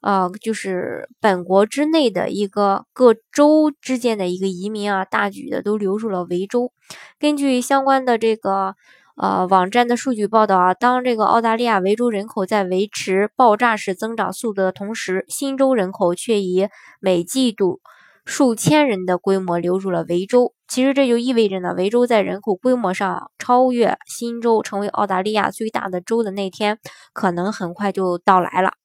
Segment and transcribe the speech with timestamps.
[0.00, 6.72] 呃，就是本国之内的一个各州之间的一个移民啊，大举的都流入了维州。
[7.18, 8.74] 根据相关的这个
[9.16, 16.68] 呃网站的数据报道啊，当这个澳大利亚维州人口在维持爆炸式增长速度的同时，新州人口却以
[17.00, 17.80] 每季度
[18.24, 20.54] 数千人的规模流入了维州。
[20.66, 26.78] 其实这就意味着呢，维州在人口规模上超越新州，成为澳大利亚最大的州的那天，
[27.12, 28.79] 可能很快就到来了。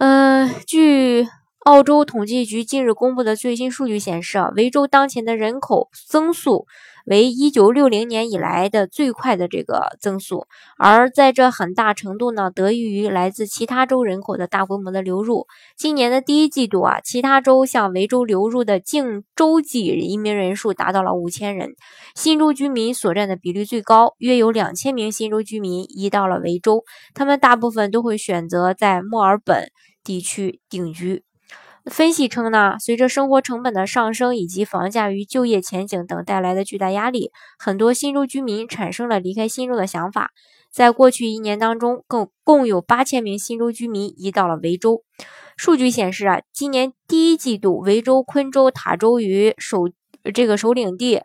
[0.00, 1.26] 嗯，据
[1.66, 6.68] 澳洲统计局近日公布的最新数据显示，啊，维州当前的人口增速
[7.06, 10.46] 为一九六零年以来的最快的这个增速，
[10.78, 15.48] 而在这很大程度呢，得益于来自其他州人口的大规模的流入。
[15.76, 21.74] 今年的第一季度啊，其他州向维州流入的净州际移民人数达到了五千人，
[22.14, 29.66] 新州居民所占的比率最高，约有两千名新州居民移到了维州，他们大部分都会选择在墨尔本。
[30.04, 31.24] 地区定居。
[31.90, 40.32] 分析称呢，随着生活成本的上升以及房价与就业前景等带来的巨大压力，很多新州居民产生了离开新州的想法。
[40.72, 45.02] 在过去一年当中，共共有八千名新州居民移到了维州。
[45.56, 49.88] 数据显示啊，今年第一季度，维州、昆州、塔州与首
[50.34, 51.22] 这个首领地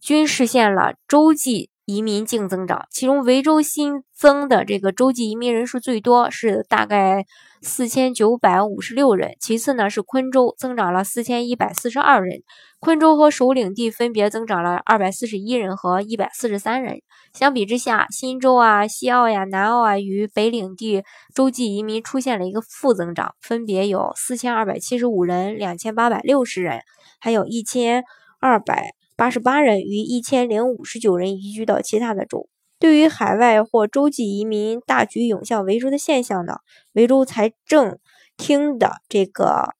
[0.00, 1.70] 均实现了洲际。
[1.94, 7.24] 移民净增长，其中维州新增的这个洲际移民人数最多，是大概
[7.62, 9.36] 四千九百五十六人。
[9.40, 12.42] 其次呢是昆州，增长了四千一百四十二人。
[12.78, 17.00] 昆州和首领地分别增长了二百四十一人和一百四十三人。
[17.32, 21.02] 相比之下，新州啊、西澳呀、南澳啊与北领地
[21.34, 26.80] 洲际移民出现了一个负增长，分别有四千二百七十五人、两千八百六十人，
[27.20, 28.04] 还有一千
[28.40, 28.94] 二百。
[29.20, 32.48] 八十八人与一千零五十九人移居到其他的州。
[32.78, 36.60] 对于海外或洲际移民大举涌向维州的现象呢？
[36.94, 37.98] 维州财政
[38.38, 39.74] 厅的这个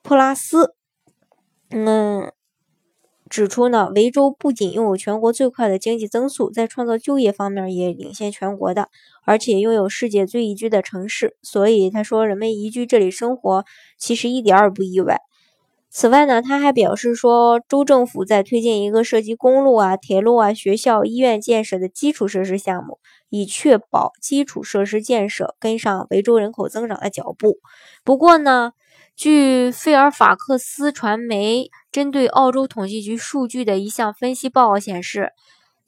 [0.00, 0.72] 普拉斯，
[1.68, 2.32] 嗯，
[3.28, 8.88] 指出呢，维州不仅拥有全国最快的经济增速，在创造就业方面也领先全国的，
[9.26, 11.36] 而且拥有世界最宜居的城市。
[11.42, 13.66] 所以他说，人们移居这里生活，
[13.98, 15.20] 其实一点儿也不意外。
[15.90, 22.98] 此外呢，他还表示说，州政府在推进一个涉及公路啊、铁路啊、学校、医院建设的基础设施项目，
[23.30, 27.58] 以确保基础设施建设跟上维州人口增长的脚步。
[28.04, 28.72] 不过呢，
[29.16, 35.32] 据费尔法克斯传媒针对澳洲统计局数据的一项分析报告显示，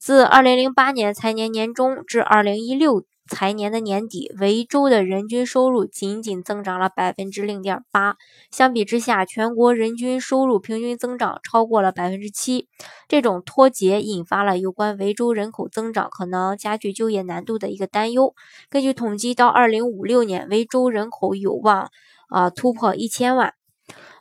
[0.00, 3.04] 自2008年财年年中至2016。
[3.28, 8.16] 财年的年底，维州的人均收入仅仅增长了百分之零点八，
[8.50, 12.66] 相比之下，全国人均收入平均增长超过了百分之七。
[13.06, 18.34] 这种脱节引发了有关维州人口增长可能加剧就业难度的一个担忧。
[18.68, 21.88] 根据统计，到二零五六年，维州人口有望
[22.30, 23.54] 啊突破一千万。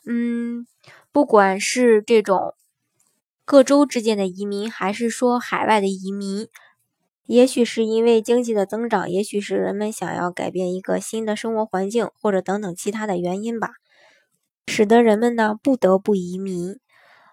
[0.06, 0.68] 嗯，
[1.12, 2.54] 不管是这种
[3.50, 6.48] 各州之间的移民，还是说海外的移民。
[7.26, 13.72] 也许是因为经济的增长，也许是人们想要改变一个新的生活环境，或者等等其他的原因吧，
[14.68, 16.80] 使得人们呢不得不移民。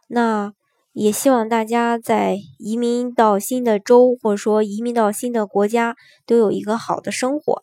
[0.09, 0.55] 那
[0.95, 7.63] 也希望大家在移民到新的州，或者说移民到新的国家，都有一个好的生活。